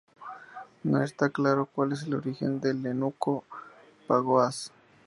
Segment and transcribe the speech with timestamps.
[0.83, 3.43] No está claro cuál es el origen del eunuco
[4.07, 4.71] Bagoas.